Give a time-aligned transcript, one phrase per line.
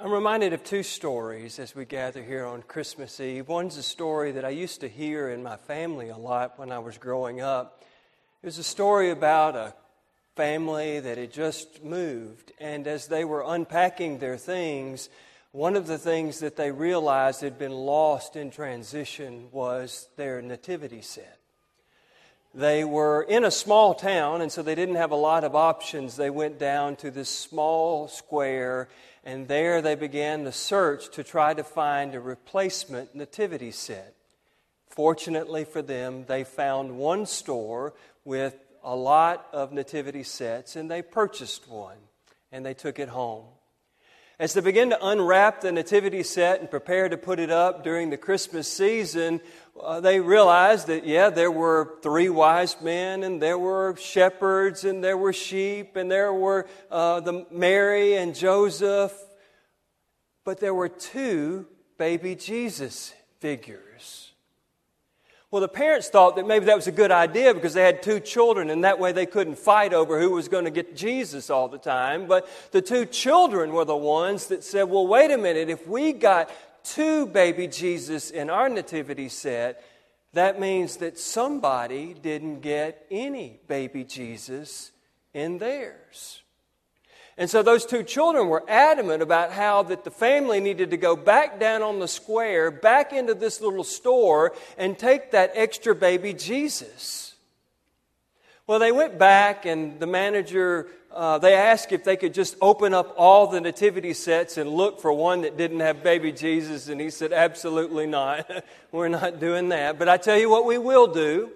[0.00, 3.48] I'm reminded of two stories as we gather here on Christmas Eve.
[3.48, 6.78] One's a story that I used to hear in my family a lot when I
[6.78, 7.82] was growing up.
[8.40, 9.74] It was a story about a
[10.36, 15.08] family that had just moved, and as they were unpacking their things,
[15.50, 21.02] one of the things that they realized had been lost in transition was their nativity
[21.02, 21.37] set.
[22.54, 26.16] They were in a small town, and so they didn't have a lot of options.
[26.16, 28.88] They went down to this small square
[29.28, 34.14] and there they began the search to try to find a replacement nativity set.
[34.86, 37.92] Fortunately for them, they found one store
[38.24, 41.98] with a lot of nativity sets, and they purchased one
[42.50, 43.44] and they took it home.
[44.40, 48.10] As they begin to unwrap the nativity set and prepare to put it up during
[48.10, 49.40] the Christmas season,
[49.82, 55.02] uh, they realized that, yeah, there were three wise men, and there were shepherds, and
[55.02, 59.12] there were sheep, and there were uh, the Mary and Joseph,
[60.44, 61.66] but there were two
[61.98, 64.27] baby Jesus figures.
[65.50, 68.20] Well, the parents thought that maybe that was a good idea because they had two
[68.20, 71.68] children, and that way they couldn't fight over who was going to get Jesus all
[71.68, 72.26] the time.
[72.26, 76.12] But the two children were the ones that said, well, wait a minute, if we
[76.12, 76.50] got
[76.84, 79.82] two baby Jesus in our nativity set,
[80.34, 84.92] that means that somebody didn't get any baby Jesus
[85.32, 86.42] in theirs.
[87.38, 91.14] And so those two children were adamant about how that the family needed to go
[91.14, 96.34] back down on the square, back into this little store, and take that extra baby
[96.34, 97.36] Jesus.
[98.66, 102.92] Well, they went back, and the manager uh, they asked if they could just open
[102.92, 107.00] up all the nativity sets and look for one that didn't have baby Jesus, and
[107.00, 108.50] he said, Absolutely not.
[108.92, 109.98] We're not doing that.
[109.98, 111.50] But I tell you what, we will do.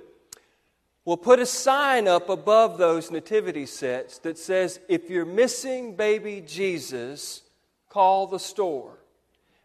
[1.05, 6.43] We'll put a sign up above those nativity sets that says, If you're missing baby
[6.47, 7.43] Jesus,
[7.89, 8.99] call the store.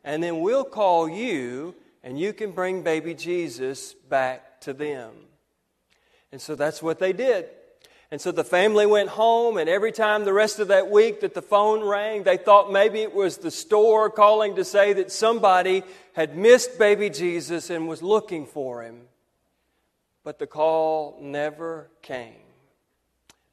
[0.03, 5.11] And then we'll call you, and you can bring baby Jesus back to them.
[6.31, 7.47] And so that's what they did.
[8.09, 11.33] And so the family went home, and every time the rest of that week that
[11.33, 15.83] the phone rang, they thought maybe it was the store calling to say that somebody
[16.13, 19.01] had missed baby Jesus and was looking for him.
[20.27, 22.33] But the call never came.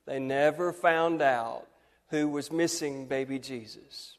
[0.07, 1.69] They never found out
[2.09, 4.17] who was missing baby Jesus.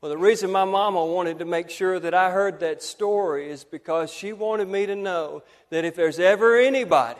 [0.00, 3.64] Well, the reason my mama wanted to make sure that I heard that story is
[3.64, 7.18] because she wanted me to know that if there's ever anybody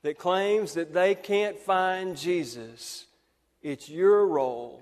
[0.00, 3.04] that claims that they can't find Jesus,
[3.60, 4.80] it's your role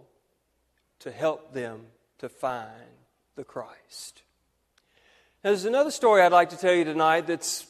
[1.00, 1.86] to help them
[2.19, 2.71] to find
[3.34, 4.22] the Christ.
[5.42, 7.66] Now, there's another story I'd like to tell you tonight that's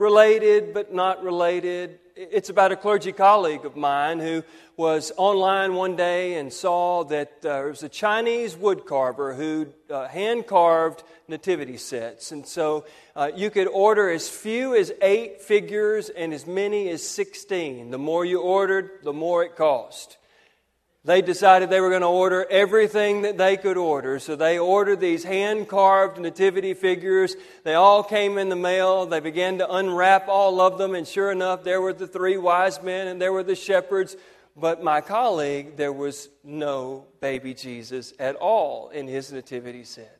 [0.00, 1.98] related but not related.
[2.16, 4.42] It's about a clergy colleague of mine who
[4.78, 10.08] was online one day and saw that uh, there was a Chinese woodcarver who uh,
[10.08, 12.32] hand carved nativity sets.
[12.32, 17.06] And so uh, you could order as few as eight figures and as many as
[17.06, 17.90] 16.
[17.90, 20.16] The more you ordered, the more it cost.
[21.02, 24.18] They decided they were going to order everything that they could order.
[24.18, 27.36] So they ordered these hand carved nativity figures.
[27.64, 29.06] They all came in the mail.
[29.06, 30.94] They began to unwrap all of them.
[30.94, 34.14] And sure enough, there were the three wise men and there were the shepherds.
[34.54, 40.19] But my colleague, there was no baby Jesus at all in his nativity set.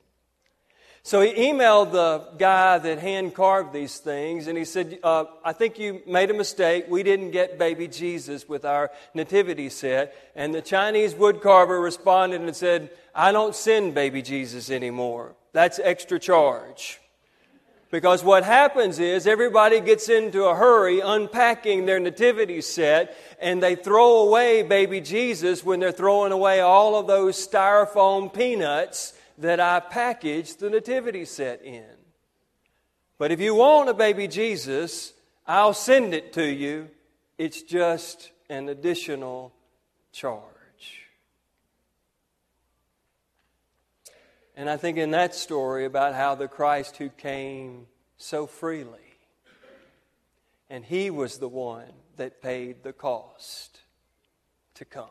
[1.03, 5.55] So he emailed the guy that hand carved these things, and he said, uh, I
[5.55, 6.87] think you made a mistake.
[6.89, 10.15] We didn't get baby Jesus with our nativity set.
[10.37, 15.35] And the Chinese woodcarver responded and said, I don't send baby Jesus anymore.
[15.53, 17.01] That's extra charge.
[17.91, 23.75] Because what happens is everybody gets into a hurry unpacking their nativity set and they
[23.75, 29.81] throw away baby Jesus when they're throwing away all of those styrofoam peanuts that I
[29.81, 31.85] packaged the nativity set in.
[33.19, 35.13] But if you want a baby Jesus,
[35.47, 36.89] I'll send it to you.
[37.39, 39.53] It's just an additional
[40.13, 40.45] charge.
[44.57, 47.87] And I think in that story about how the Christ who came
[48.19, 48.99] so freely,
[50.69, 53.81] and he was the one that paid the cost
[54.75, 55.09] to come.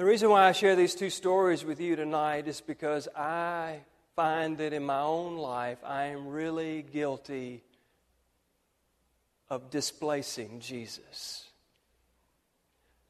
[0.00, 3.80] The reason why I share these two stories with you tonight is because I
[4.16, 7.62] find that in my own life I am really guilty
[9.50, 11.44] of displacing Jesus.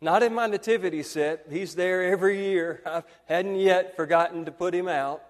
[0.01, 2.83] Not in my nativity set, he's there every year.
[2.85, 5.23] I hadn't yet forgotten to put him out.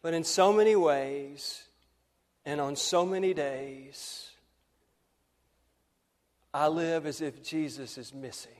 [0.00, 1.64] But in so many ways
[2.46, 4.30] and on so many days,
[6.54, 8.52] I live as if Jesus is missing.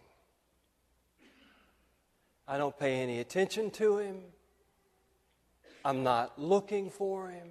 [2.50, 4.16] I don't pay any attention to him.
[5.84, 7.46] I'm not looking for him.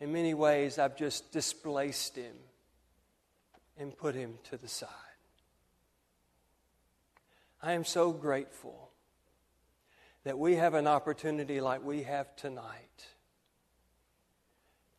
[0.00, 2.34] In many ways, I've just displaced him
[3.78, 4.88] and put him to the side.
[7.62, 8.90] I am so grateful
[10.24, 13.06] that we have an opportunity like we have tonight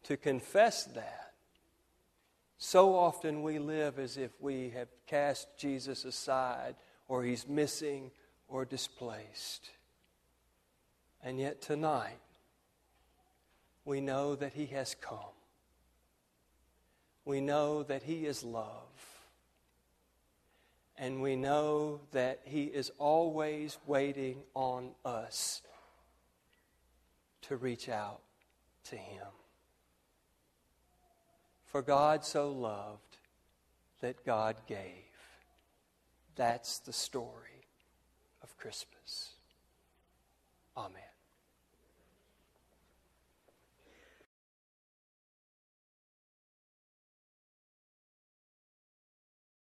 [0.03, 1.33] to confess that.
[2.57, 6.75] So often we live as if we have cast Jesus aside
[7.09, 8.11] or he's missing
[8.47, 9.69] or displaced.
[11.21, 12.21] And yet tonight,
[13.83, 15.35] we know that he has come.
[17.25, 18.85] We know that he is love.
[20.97, 25.61] And we know that he is always waiting on us
[27.43, 28.21] to reach out
[28.85, 29.25] to him.
[31.65, 33.17] For God so loved
[34.01, 35.08] that God gave.
[36.35, 37.67] That's the story
[38.41, 39.33] of Christmas.
[40.77, 41.18] Amen.